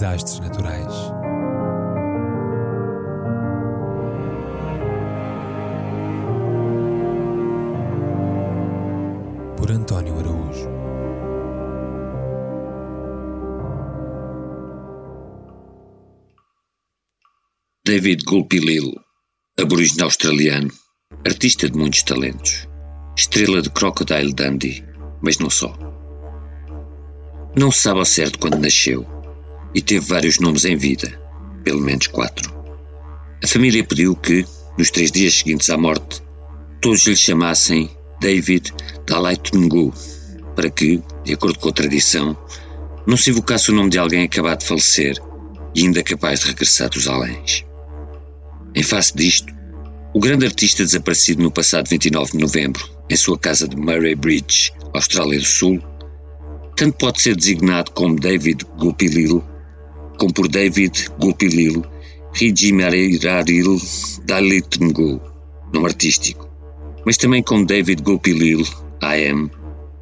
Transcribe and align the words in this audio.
desastres 0.00 0.40
naturais. 0.40 0.94
Por 9.58 9.70
António 9.70 10.18
Araújo. 10.18 10.70
David 17.84 18.22
Gulpilil, 18.24 18.94
aborígene 19.58 20.04
australiano, 20.04 20.70
artista 21.26 21.68
de 21.68 21.76
muitos 21.76 22.02
talentos, 22.04 22.66
estrela 23.18 23.60
de 23.60 23.68
Crocodile 23.68 24.32
Dundee, 24.32 24.82
mas 25.20 25.38
não 25.38 25.50
só. 25.50 25.76
Não 27.54 27.70
se 27.70 27.80
sabe 27.82 27.98
ao 27.98 28.06
certo 28.06 28.38
quando 28.38 28.58
nasceu 28.58 29.19
e 29.74 29.80
teve 29.80 30.04
vários 30.06 30.38
nomes 30.38 30.64
em 30.64 30.76
vida, 30.76 31.08
pelo 31.64 31.80
menos 31.80 32.06
quatro. 32.06 32.52
A 33.42 33.46
família 33.46 33.84
pediu 33.84 34.14
que, 34.16 34.44
nos 34.76 34.90
três 34.90 35.10
dias 35.10 35.34
seguintes 35.34 35.70
à 35.70 35.76
morte, 35.76 36.22
todos 36.80 37.06
lhe 37.06 37.16
chamassem 37.16 37.90
David 38.20 38.72
Dalai 39.06 39.36
Tungu, 39.36 39.92
para 40.54 40.70
que, 40.70 41.02
de 41.24 41.32
acordo 41.32 41.58
com 41.58 41.68
a 41.68 41.72
tradição, 41.72 42.36
não 43.06 43.16
se 43.16 43.30
invocasse 43.30 43.70
o 43.70 43.74
nome 43.74 43.90
de 43.90 43.98
alguém 43.98 44.24
acabado 44.24 44.60
de 44.60 44.66
falecer 44.66 45.16
e 45.74 45.82
ainda 45.82 46.02
capaz 46.02 46.40
de 46.40 46.48
regressar 46.48 46.90
dos 46.90 47.08
aléns. 47.08 47.64
Em 48.74 48.82
face 48.82 49.16
disto, 49.16 49.52
o 50.12 50.20
grande 50.20 50.44
artista 50.44 50.84
desaparecido 50.84 51.42
no 51.42 51.50
passado 51.50 51.88
29 51.88 52.32
de 52.32 52.38
novembro, 52.38 52.88
em 53.08 53.16
sua 53.16 53.38
casa 53.38 53.66
de 53.66 53.76
Murray 53.76 54.14
Bridge, 54.14 54.72
Austrália 54.92 55.38
do 55.38 55.44
Sul, 55.44 55.82
tanto 56.76 56.96
pode 56.98 57.20
ser 57.20 57.36
designado 57.36 57.90
como 57.92 58.18
David 58.18 58.64
Gupilil, 58.78 59.44
como 60.20 60.34
por 60.34 60.48
David 60.48 61.08
Gupilil 61.18 61.82
Rijimarirail 62.34 63.80
Dalitungu, 64.26 65.18
nome 65.72 65.86
artístico, 65.86 66.46
mas 67.06 67.16
também 67.16 67.42
como 67.42 67.64
David 67.64 68.02
Gupilil 68.02 68.62
AM, 69.00 69.50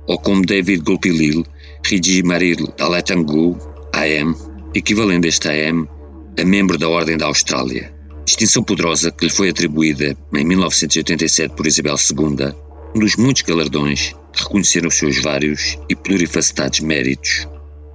ou 0.08 0.18
como 0.18 0.44
David 0.44 0.82
Gupilil 0.82 1.46
Rijimaril 1.86 2.66
Dalitungu 2.76 3.56
AM, 3.92 4.34
equivalente 4.74 5.26
a 5.26 5.28
este 5.28 5.48
AM 5.48 5.88
a 6.36 6.44
membro 6.44 6.76
da 6.76 6.88
Ordem 6.88 7.16
da 7.16 7.26
Austrália, 7.26 7.94
distinção 8.24 8.64
poderosa 8.64 9.12
que 9.12 9.24
lhe 9.24 9.30
foi 9.30 9.50
atribuída 9.50 10.16
em 10.34 10.44
1987 10.44 11.54
por 11.54 11.64
Isabel 11.64 11.94
II, 11.94 12.54
um 12.96 12.98
dos 12.98 13.14
muitos 13.14 13.42
galardões 13.42 14.16
reconheceram 14.34 14.88
os 14.88 14.96
seus 14.96 15.22
vários 15.22 15.78
e 15.88 15.94
plurifacetados 15.94 16.80
méritos, 16.80 17.46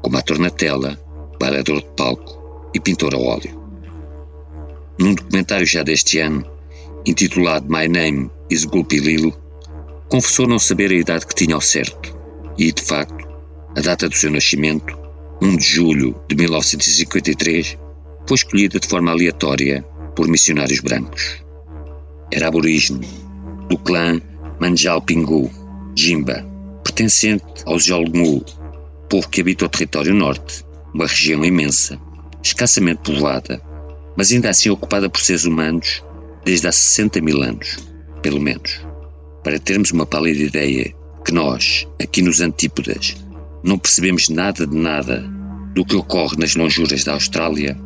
como 0.02 0.18
ator 0.18 0.40
na 0.40 0.50
tela, 0.50 0.98
bailador 1.44 1.82
de 1.82 1.90
palco 1.98 2.70
e 2.74 2.80
pintor 2.80 3.14
a 3.14 3.18
óleo. 3.18 3.62
Num 4.98 5.14
documentário 5.14 5.66
já 5.66 5.84
deste 5.84 6.20
ano, 6.20 6.46
intitulado 7.06 7.68
My 7.70 7.86
Name 7.86 8.32
is 8.50 8.64
Gulpi 8.64 9.00
Lilo, 9.00 9.34
confessou 10.08 10.48
não 10.48 10.58
saber 10.58 10.90
a 10.92 10.96
idade 10.96 11.28
que 11.28 11.36
tinha 11.36 11.56
ao 11.56 11.60
certo 11.60 12.18
e, 12.58 12.72
de 12.72 12.82
facto, 12.82 13.28
a 13.76 13.82
data 13.82 14.08
do 14.08 14.16
seu 14.16 14.32
nascimento, 14.32 14.98
1 15.42 15.58
de 15.58 15.66
julho 15.66 16.16
de 16.30 16.36
1953, 16.38 17.78
foi 18.26 18.36
escolhida 18.36 18.80
de 18.80 18.88
forma 18.88 19.12
aleatória 19.12 19.84
por 20.16 20.30
missionários 20.30 20.80
brancos. 20.80 21.44
Era 22.32 22.48
aborígene 22.48 23.06
do 23.68 23.78
clã 23.78 24.22
Manjal 24.62 25.02
Pingu, 25.02 25.52
Jimba, 25.94 26.46
pertencente 26.86 27.64
aos 27.66 27.86
Yolngu, 27.86 28.46
povo 29.10 29.28
que 29.28 29.42
habita 29.42 29.66
o 29.66 29.70
território 29.70 30.14
norte, 30.14 30.64
uma 30.94 31.08
região 31.08 31.44
imensa, 31.44 32.00
escassamente 32.42 33.02
povoada, 33.02 33.62
mas 34.16 34.31
ainda 34.31 34.50
assim 34.50 34.70
ocupada 34.70 35.09
por 35.09 35.22
seres 35.22 35.46
humanos 35.46 36.04
desde 36.46 36.68
há 36.68 36.72
60 36.72 37.22
mil 37.22 37.42
anos, 37.42 37.78
pelo 38.22 38.40
menos. 38.40 38.81
Para 39.44 39.59
termos 39.59 39.92
uma 39.92 40.06
pálida 40.06 40.44
ideia 40.44 40.94
que 41.26 41.32
nós, 41.32 41.88
aqui 42.02 42.22
nos 42.22 42.42
Antípodas, 42.42 43.16
não 43.64 43.78
percebemos 43.78 44.30
nada 44.30 44.68
de 44.68 44.76
nada 44.76 45.24
do 45.74 45.86
que 45.86 45.96
ocorre 45.96 46.38
nas 46.38 46.56
lonjuras 46.56 47.03
da 47.03 47.14
Austrália, 47.14 47.78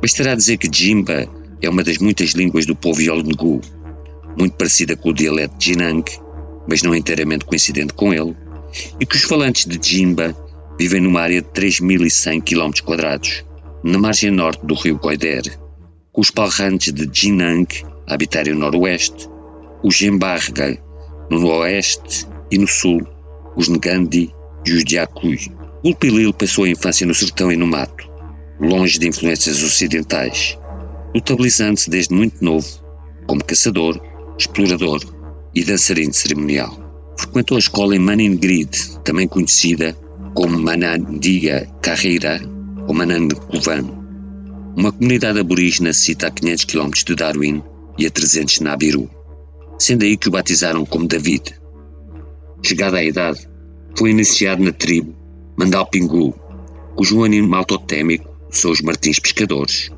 bastará 0.00 0.34
dizer 0.34 0.56
que 0.56 0.70
Jimba 0.72 1.28
é 1.60 1.68
uma 1.68 1.84
das 1.84 1.98
muitas 1.98 2.30
línguas 2.30 2.64
do 2.64 2.74
povo 2.74 3.02
Yolngu, 3.02 3.60
muito 4.38 4.56
parecida 4.56 4.96
com 4.96 5.10
o 5.10 5.14
dialeto 5.14 5.58
de 5.58 5.66
Jinang, 5.66 6.04
mas 6.66 6.82
não 6.82 6.94
inteiramente 6.94 7.44
coincidente 7.44 7.92
com 7.92 8.14
ele, 8.14 8.34
e 8.98 9.04
que 9.04 9.16
os 9.16 9.22
falantes 9.22 9.66
de 9.66 9.78
Jimba 9.86 10.34
vivem 10.80 11.02
numa 11.02 11.20
área 11.20 11.42
de 11.42 11.48
3.100 11.48 12.40
km, 12.40 13.44
na 13.84 13.98
margem 13.98 14.30
norte 14.30 14.64
do 14.64 14.72
rio 14.72 14.96
Goider, 14.96 15.42
com 16.10 16.22
os 16.22 16.30
palrantes 16.30 16.90
de 16.90 17.06
Jinang 17.12 17.66
habitarem 18.06 18.54
o 18.54 18.56
noroeste, 18.56 19.28
os 19.84 19.94
Jembarga 19.94 20.82
no 21.30 21.46
oeste 21.48 22.26
e 22.50 22.56
no 22.56 22.66
sul, 22.66 23.06
os 23.54 23.68
Ngandi 23.68 24.34
e 24.64 24.72
os 24.72 24.82
Diakui. 24.82 25.52
Ulpilil 25.84 26.32
passou 26.32 26.64
a 26.64 26.70
infância 26.70 27.06
no 27.06 27.14
sertão 27.14 27.52
e 27.52 27.58
no 27.58 27.66
mato, 27.66 28.10
longe 28.58 28.98
de 28.98 29.06
influências 29.06 29.62
ocidentais, 29.62 30.58
notabilizando-se 31.14 31.90
desde 31.90 32.14
muito 32.14 32.42
novo 32.42 32.66
como 33.26 33.44
caçador, 33.44 34.00
explorador 34.38 35.02
e 35.54 35.62
dançarino 35.62 36.14
cerimonial. 36.14 36.74
Frequentou 37.18 37.56
a 37.56 37.60
escola 37.60 37.94
em 37.94 37.98
Maningrid, 37.98 38.98
também 39.04 39.28
conhecida 39.28 39.94
como 40.34 40.58
Manandiga 40.58 41.66
Carreira 41.82 42.40
ou 42.86 42.94
Manankuvan, 42.94 44.00
uma 44.76 44.92
comunidade 44.92 45.40
aborígena 45.40 45.92
cita 45.92 46.28
a 46.28 46.30
500 46.30 46.64
km 46.64 46.90
de 47.04 47.14
Darwin 47.14 47.62
e 47.98 48.06
a 48.06 48.10
300 48.10 48.54
de 48.54 48.62
Nabiru, 48.62 49.10
sendo 49.78 50.04
aí 50.04 50.16
que 50.16 50.28
o 50.28 50.30
batizaram 50.30 50.86
como 50.86 51.08
David. 51.08 51.54
Chegada 52.64 52.98
à 52.98 53.04
idade, 53.04 53.48
foi 53.96 54.10
iniciado 54.10 54.62
na 54.62 54.72
tribo 54.72 55.14
Mandalpingu, 55.56 56.34
cujo 56.94 57.24
animal 57.24 57.64
totémico 57.64 58.30
são 58.50 58.70
os 58.70 58.80
martins 58.80 59.18
pescadores, 59.18 59.90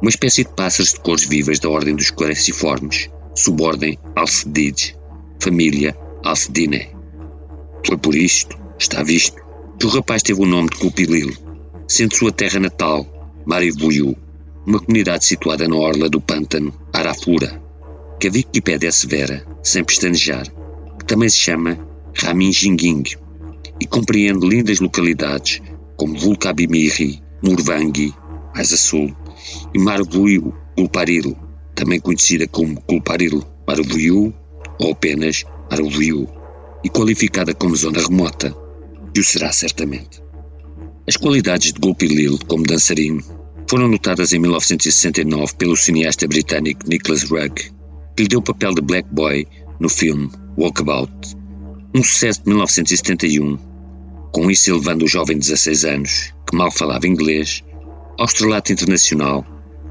uma 0.00 0.10
espécie 0.10 0.44
de 0.44 0.50
pássaros 0.50 0.92
de 0.92 1.00
cores 1.00 1.24
vivas 1.24 1.58
da 1.58 1.70
ordem 1.70 1.94
dos 1.94 2.10
craciformes, 2.10 3.08
subordem 3.34 3.98
Alcedides, 4.14 4.94
família 5.40 5.96
Alcedine. 6.24 6.88
Foi 7.86 7.96
por 7.96 8.14
isto, 8.14 8.58
está 8.78 9.02
visto, 9.02 9.40
que 9.78 9.86
o 9.86 9.90
rapaz 9.90 10.22
teve 10.22 10.40
o 10.40 10.46
nome 10.46 10.70
de 10.70 10.76
Cupilil, 10.78 11.32
sendo 11.86 12.16
sua 12.16 12.32
terra 12.32 12.58
natal 12.58 13.06
Maribuyu, 13.44 14.16
uma 14.66 14.80
comunidade 14.80 15.26
situada 15.26 15.68
na 15.68 15.76
orla 15.76 16.08
do 16.08 16.20
pântano 16.20 16.74
Arafura, 16.92 17.62
que 18.18 18.28
a 18.28 18.30
Wikipédia 18.30 18.88
assevera, 18.88 19.46
sem 19.62 19.84
pestanejar, 19.84 20.46
que 20.98 21.04
também 21.04 21.28
se 21.28 21.38
chama 21.38 21.78
Raminjinguing 22.14 23.04
e 23.78 23.86
compreende 23.86 24.46
lindas 24.48 24.80
localidades 24.80 25.60
como 25.96 26.18
Vulcabimiri, 26.18 27.22
Murvangi, 27.42 28.14
mais 28.54 28.72
a 28.72 28.76
sul, 28.76 29.14
e 29.74 29.78
Marbuyu 29.78 30.54
Gulparil, 30.76 31.36
também 31.74 32.00
conhecida 32.00 32.48
como 32.48 32.82
Gulparil 32.88 33.44
Marbuyu 33.68 34.34
ou 34.80 34.92
apenas 34.92 35.44
Marbuyu, 35.70 36.26
e 36.82 36.88
qualificada 36.88 37.54
como 37.54 37.76
zona 37.76 38.00
remota, 38.00 38.56
e 39.16 39.20
o 39.20 39.24
será 39.24 39.52
certamente. 39.52 40.22
As 41.08 41.16
qualidades 41.16 41.72
de 41.72 41.80
Gulpilil 41.80 42.38
como 42.46 42.64
dançarino 42.64 43.22
foram 43.68 43.88
notadas 43.88 44.32
em 44.32 44.38
1969 44.38 45.54
pelo 45.56 45.76
cineasta 45.76 46.26
britânico 46.28 46.88
Nicholas 46.88 47.22
Rugg, 47.22 47.54
que 48.16 48.22
lhe 48.22 48.28
deu 48.28 48.40
o 48.40 48.42
papel 48.42 48.74
de 48.74 48.82
Black 48.82 49.08
Boy 49.12 49.46
no 49.80 49.88
filme 49.88 50.30
Walkabout, 50.58 51.36
um 51.94 52.02
sucesso 52.02 52.42
de 52.42 52.48
1971, 52.48 53.56
com 54.32 54.50
isso 54.50 54.70
elevando 54.70 55.04
o 55.04 55.08
jovem 55.08 55.38
de 55.38 55.46
16 55.46 55.84
anos, 55.84 56.34
que 56.48 56.56
mal 56.56 56.70
falava 56.70 57.06
inglês, 57.06 57.64
ao 58.18 58.26
estrelato 58.26 58.72
internacional 58.72 59.44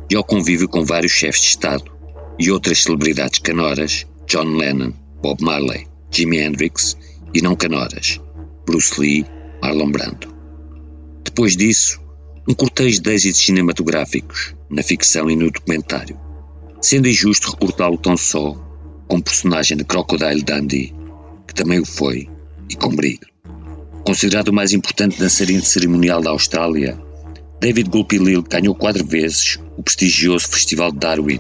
e 0.09 0.15
ao 0.15 0.23
convívio 0.23 0.67
com 0.67 0.83
vários 0.83 1.11
chefes 1.11 1.41
de 1.41 1.47
Estado 1.47 1.91
e 2.38 2.51
outras 2.51 2.83
celebridades 2.83 3.39
canoras, 3.39 4.05
John 4.27 4.55
Lennon, 4.55 4.94
Bob 5.21 5.44
Marley, 5.44 5.88
Jimi 6.11 6.39
Hendrix 6.39 6.97
e 7.33 7.41
não 7.41 7.55
canoras, 7.55 8.19
Bruce 8.65 9.00
Lee, 9.00 9.25
Marlon 9.62 9.91
Brando. 9.91 10.33
Depois 11.23 11.56
disso, 11.56 12.00
um 12.47 12.53
cortejo 12.53 13.01
de 13.01 13.12
êxitos 13.12 13.41
cinematográficos, 13.41 14.56
na 14.69 14.83
ficção 14.83 15.29
e 15.29 15.35
no 15.35 15.51
documentário, 15.51 16.19
sendo 16.81 17.07
injusto 17.07 17.51
recordá-lo 17.51 17.97
tão 17.97 18.15
só 18.15 18.53
como 19.07 19.23
personagem 19.23 19.77
de 19.77 19.83
Crocodile 19.83 20.44
Dundee, 20.44 20.94
que 21.47 21.53
também 21.53 21.79
o 21.79 21.85
foi, 21.85 22.29
e 22.69 22.75
com 22.75 22.95
brilho. 22.95 23.27
Considerado 24.06 24.50
o 24.50 24.53
mais 24.53 24.73
importante 24.73 25.19
dançarino 25.19 25.63
cerimonial 25.63 26.21
da 26.21 26.29
Austrália, 26.29 27.00
David 27.59 27.89
Gulpilil 27.89 28.44
ganhou 28.44 28.75
quatro 28.75 29.06
vezes 29.06 29.59
o 29.77 29.81
prestigioso 29.83 30.47
Festival 30.47 30.91
de 30.91 31.00
Darwin. 31.00 31.39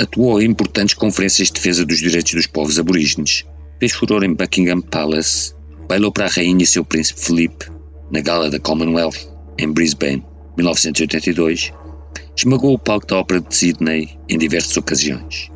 Atuou 0.00 0.40
em 0.40 0.46
importantes 0.46 0.94
conferências 0.94 1.48
de 1.48 1.54
defesa 1.54 1.84
dos 1.84 1.98
direitos 1.98 2.32
dos 2.32 2.46
povos 2.46 2.78
aborígenes, 2.78 3.44
fez 3.78 3.92
furor 3.92 4.24
em 4.24 4.34
Buckingham 4.34 4.80
Palace, 4.80 5.54
bailou 5.88 6.12
para 6.12 6.26
a 6.26 6.30
rainha 6.30 6.62
e 6.62 6.66
seu 6.66 6.84
príncipe 6.84 7.20
Felipe 7.20 7.66
na 8.12 8.20
gala 8.20 8.50
da 8.50 8.60
Commonwealth 8.60 9.26
em 9.58 9.72
Brisbane 9.72 10.24
1982, 10.56 11.72
esmagou 12.36 12.74
o 12.74 12.78
palco 12.78 13.06
da 13.06 13.16
Ópera 13.16 13.40
de 13.40 13.54
Sydney 13.54 14.18
em 14.28 14.36
diversas 14.38 14.76
ocasiões. 14.76 15.50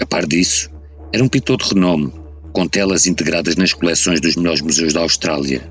A 0.00 0.06
par 0.06 0.26
disso, 0.26 0.68
era 1.12 1.22
um 1.22 1.28
pintor 1.28 1.58
de 1.58 1.72
renome, 1.72 2.12
com 2.52 2.66
telas 2.66 3.06
integradas 3.06 3.54
nas 3.54 3.72
coleções 3.72 4.20
dos 4.20 4.34
melhores 4.34 4.60
museus 4.60 4.92
da 4.92 5.00
Austrália, 5.00 5.70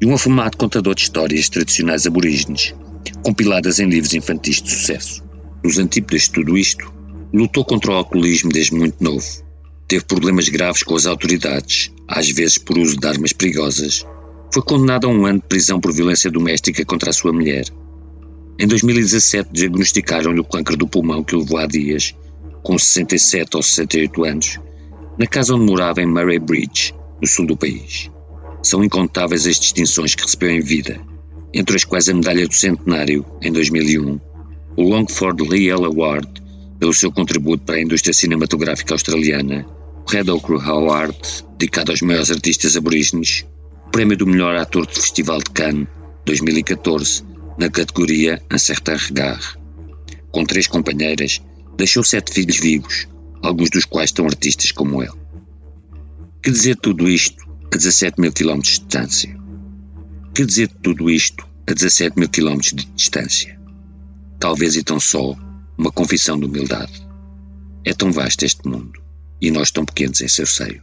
e 0.00 0.06
um 0.06 0.14
afamado 0.14 0.56
contador 0.56 0.94
de 0.94 1.02
histórias 1.02 1.48
tradicionais 1.48 2.06
aborígenes, 2.06 2.74
compiladas 3.22 3.78
em 3.78 3.88
livros 3.88 4.14
infantis 4.14 4.62
de 4.62 4.70
sucesso. 4.70 5.22
Nos 5.62 5.78
antípodas 5.78 6.22
de 6.22 6.30
tudo 6.30 6.56
isto, 6.56 6.90
lutou 7.32 7.64
contra 7.64 7.92
o 7.92 7.94
alcoolismo 7.96 8.50
desde 8.50 8.74
muito 8.74 9.02
novo. 9.02 9.43
Teve 9.86 10.04
problemas 10.04 10.48
graves 10.48 10.82
com 10.82 10.96
as 10.96 11.06
autoridades, 11.06 11.92
às 12.08 12.30
vezes 12.30 12.58
por 12.58 12.78
uso 12.78 12.96
de 12.96 13.06
armas 13.06 13.32
perigosas. 13.32 14.04
Foi 14.52 14.62
condenado 14.62 15.06
a 15.06 15.10
um 15.10 15.26
ano 15.26 15.40
de 15.40 15.46
prisão 15.46 15.80
por 15.80 15.92
violência 15.92 16.30
doméstica 16.30 16.84
contra 16.84 17.10
a 17.10 17.12
sua 17.12 17.32
mulher. 17.32 17.66
Em 18.58 18.66
2017 18.66 19.50
diagnosticaram-lhe 19.52 20.40
o 20.40 20.44
câncer 20.44 20.76
do 20.76 20.86
pulmão 20.86 21.22
que 21.22 21.34
o 21.34 21.40
levou 21.40 21.58
a 21.58 21.66
dias, 21.66 22.14
com 22.62 22.78
67 22.78 23.56
ou 23.56 23.62
68 23.62 24.24
anos, 24.24 24.60
na 25.18 25.26
casa 25.26 25.54
onde 25.54 25.66
morava 25.66 26.00
em 26.00 26.06
Murray 26.06 26.38
Bridge, 26.38 26.94
no 27.20 27.26
sul 27.26 27.46
do 27.46 27.56
país. 27.56 28.10
São 28.62 28.82
incontáveis 28.82 29.46
as 29.46 29.60
distinções 29.60 30.14
que 30.14 30.22
recebeu 30.22 30.50
em 30.50 30.60
vida, 30.60 30.98
entre 31.52 31.76
as 31.76 31.84
quais 31.84 32.08
a 32.08 32.14
Medalha 32.14 32.48
do 32.48 32.54
Centenário, 32.54 33.24
em 33.42 33.52
2001, 33.52 34.18
o 34.76 34.82
Longford 34.82 35.46
Leal 35.46 35.84
Award, 35.84 36.43
pelo 36.78 36.92
seu 36.92 37.10
contributo 37.12 37.64
para 37.64 37.76
a 37.76 37.82
indústria 37.82 38.12
cinematográfica 38.12 38.94
australiana, 38.94 39.66
Red 40.08 40.30
Ochre 40.30 40.60
Award, 40.60 41.16
dedicado 41.58 41.92
aos 41.92 42.02
maiores 42.02 42.30
artistas 42.30 42.76
aborígenes, 42.76 43.46
Prémio 43.90 44.16
do 44.16 44.26
Melhor 44.26 44.56
Ator 44.56 44.86
do 44.86 44.92
Festival 44.92 45.38
de 45.38 45.50
Cannes, 45.50 45.86
2014, 46.26 47.22
na 47.58 47.70
categoria 47.70 48.42
Un 48.52 48.58
Certain 48.58 48.96
Regard. 48.96 49.58
Com 50.30 50.44
três 50.44 50.66
companheiras, 50.66 51.40
deixou 51.76 52.02
sete 52.02 52.32
filhos 52.32 52.58
vivos, 52.58 53.06
alguns 53.42 53.70
dos 53.70 53.84
quais 53.84 54.12
tão 54.12 54.26
artistas 54.26 54.72
como 54.72 55.02
ele. 55.02 55.12
Que 56.42 56.50
dizer 56.50 56.76
tudo 56.76 57.08
isto 57.08 57.44
a 57.72 57.76
17 57.76 58.20
mil 58.20 58.32
quilómetros 58.32 58.74
de 58.74 58.80
distância? 58.80 59.38
Que 60.34 60.44
dizer 60.44 60.68
tudo 60.82 61.08
isto 61.08 61.46
a 61.66 61.72
17 61.72 62.18
mil 62.18 62.28
quilómetros 62.28 62.72
de 62.72 62.84
distância? 62.86 63.58
Talvez 64.38 64.76
e 64.76 64.82
tão 64.82 64.98
só 64.98 65.36
uma 65.76 65.90
confissão 65.90 66.38
de 66.38 66.46
humildade. 66.46 67.06
É 67.84 67.92
tão 67.92 68.12
vasto 68.12 68.44
este 68.44 68.66
mundo 68.68 69.02
e 69.40 69.50
nós 69.50 69.70
tão 69.70 69.84
pequenos 69.84 70.20
em 70.20 70.28
seu 70.28 70.46
seio. 70.46 70.82